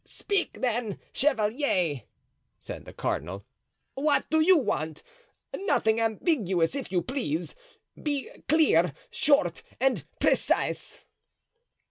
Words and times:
"Speak, 0.03 0.61
then, 0.61 0.97
chevalier!" 1.13 2.05
said 2.57 2.85
the 2.85 2.91
cardinal. 2.91 3.45
"What 3.93 4.27
do 4.31 4.39
you 4.39 4.57
want? 4.57 5.03
Nothing 5.55 6.01
ambiguous, 6.01 6.75
if 6.75 6.91
you 6.91 7.03
please. 7.03 7.53
Be 8.01 8.31
clear, 8.49 8.95
short 9.11 9.61
and 9.79 10.03
precise." 10.19 11.05